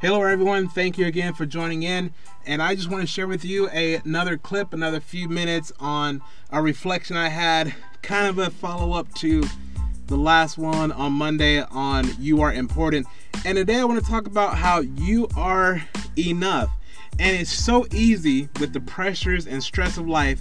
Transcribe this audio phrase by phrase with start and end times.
[0.00, 0.66] Hello, everyone.
[0.66, 2.14] Thank you again for joining in.
[2.46, 6.22] And I just want to share with you a, another clip, another few minutes on
[6.48, 9.44] a reflection I had, kind of a follow up to
[10.06, 13.08] the last one on Monday on You Are Important.
[13.44, 15.82] And today I want to talk about how you are
[16.16, 16.70] enough.
[17.18, 20.40] And it's so easy with the pressures and stress of life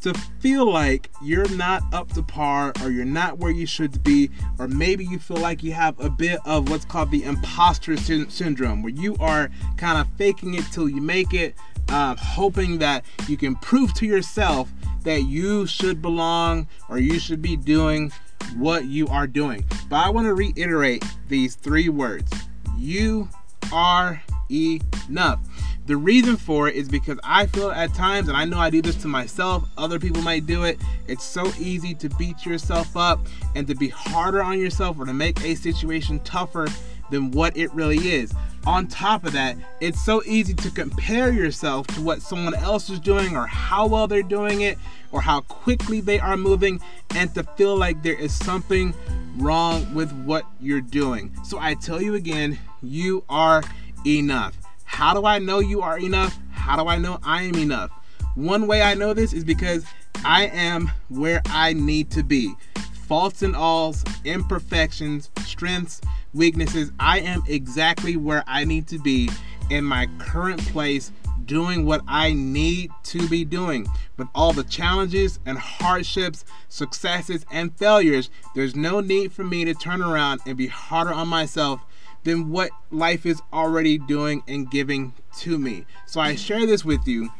[0.00, 4.30] to feel like you're not up to par or you're not where you should be,
[4.58, 8.26] or maybe you feel like you have a bit of what's called the imposter sy-
[8.28, 11.54] syndrome, where you are kind of faking it till you make it,
[11.88, 14.70] uh, hoping that you can prove to yourself
[15.02, 18.12] that you should belong or you should be doing
[18.56, 19.64] what you are doing.
[19.88, 22.30] But I want to reiterate these three words
[22.76, 23.28] you
[23.72, 25.40] are enough.
[25.88, 28.82] The reason for it is because I feel at times, and I know I do
[28.82, 30.78] this to myself, other people might do it.
[31.06, 35.14] It's so easy to beat yourself up and to be harder on yourself or to
[35.14, 36.68] make a situation tougher
[37.10, 38.34] than what it really is.
[38.66, 43.00] On top of that, it's so easy to compare yourself to what someone else is
[43.00, 44.76] doing or how well they're doing it
[45.10, 46.82] or how quickly they are moving
[47.14, 48.92] and to feel like there is something
[49.38, 51.34] wrong with what you're doing.
[51.44, 53.62] So I tell you again, you are
[54.06, 54.57] enough.
[54.98, 56.36] How do I know you are enough?
[56.50, 57.92] How do I know I am enough?
[58.34, 59.84] One way I know this is because
[60.24, 62.52] I am where I need to be.
[63.06, 66.00] Faults and alls, imperfections, strengths,
[66.34, 69.30] weaknesses, I am exactly where I need to be
[69.70, 71.12] in my current place
[71.44, 73.86] doing what I need to be doing.
[74.16, 79.74] With all the challenges and hardships, successes and failures, there's no need for me to
[79.74, 81.82] turn around and be harder on myself
[82.28, 85.86] than what life is already doing and giving to me.
[86.06, 87.30] So I share this with you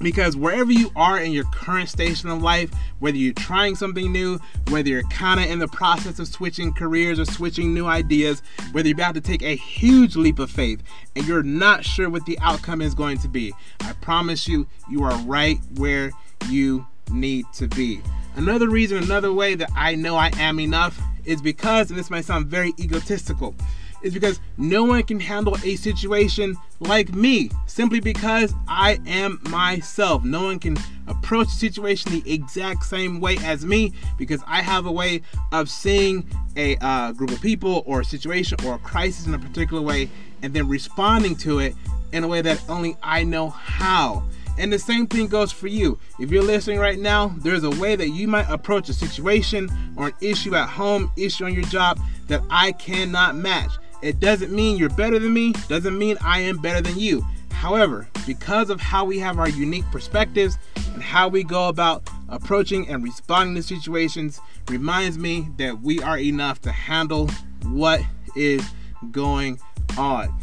[0.00, 4.38] because wherever you are in your current station of life, whether you're trying something new,
[4.68, 8.88] whether you're kind of in the process of switching careers or switching new ideas, whether
[8.88, 10.82] you're about to take a huge leap of faith
[11.14, 15.02] and you're not sure what the outcome is going to be, I promise you, you
[15.04, 16.10] are right where
[16.48, 18.00] you need to be.
[18.36, 22.24] Another reason, another way that I know I am enough is because, and this might
[22.24, 23.54] sound very egotistical,
[24.02, 30.24] is because no one can handle a situation like me simply because I am myself.
[30.24, 30.76] No one can
[31.06, 35.22] approach a situation the exact same way as me because I have a way
[35.52, 39.38] of seeing a uh, group of people or a situation or a crisis in a
[39.38, 40.08] particular way
[40.42, 41.74] and then responding to it
[42.12, 44.24] in a way that only I know how.
[44.58, 45.98] And the same thing goes for you.
[46.18, 50.08] If you're listening right now, there's a way that you might approach a situation or
[50.08, 53.70] an issue at home, issue on your job that I cannot match.
[54.00, 57.24] It doesn't mean you're better than me, doesn't mean I am better than you.
[57.50, 60.56] However, because of how we have our unique perspectives
[60.94, 66.18] and how we go about approaching and responding to situations, reminds me that we are
[66.18, 67.28] enough to handle
[67.64, 68.00] what
[68.36, 68.62] is
[69.10, 69.58] going
[69.96, 70.38] on.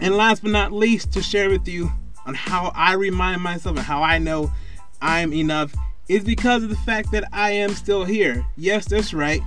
[0.00, 1.92] And last but not least, to share with you
[2.24, 4.50] on how I remind myself and how I know
[5.02, 5.74] I'm enough
[6.08, 8.46] is because of the fact that I am still here.
[8.56, 9.42] Yes, that's right.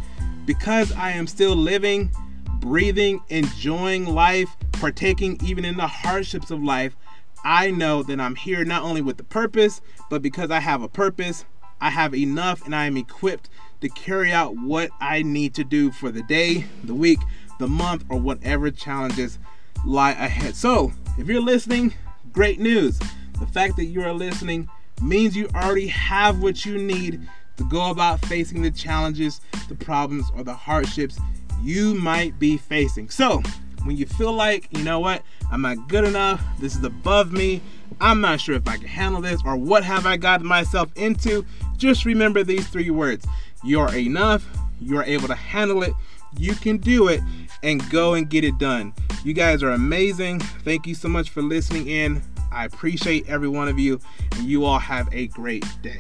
[0.45, 2.11] Because I am still living
[2.59, 6.95] breathing, enjoying life, partaking even in the hardships of life,
[7.43, 10.89] I know that I'm here not only with the purpose, but because I have a
[10.89, 11.45] purpose,
[11.79, 13.49] I have enough and I am equipped
[13.81, 17.19] to carry out what I need to do for the day, the week,
[17.59, 19.37] the month, or whatever challenges
[19.85, 20.55] lie ahead.
[20.55, 21.93] So, if you're listening,
[22.33, 22.99] great news.
[23.39, 24.67] The fact that you are listening
[25.01, 30.25] means you already have what you need to go about facing the challenges, the problems,
[30.35, 31.19] or the hardships
[31.61, 33.09] you might be facing.
[33.09, 33.41] So,
[33.83, 37.61] when you feel like, you know what, I'm not good enough, this is above me,
[38.01, 41.45] I'm not sure if I can handle this, or what have I gotten myself into,
[41.77, 43.25] just remember these three words
[43.63, 44.45] You're enough,
[44.81, 45.93] you're able to handle it,
[46.37, 47.21] you can do it,
[47.63, 48.93] and go and get it done.
[49.23, 50.39] You guys are amazing.
[50.39, 52.21] Thank you so much for listening in.
[52.51, 53.99] I appreciate every one of you,
[54.35, 55.99] and you all have a great day.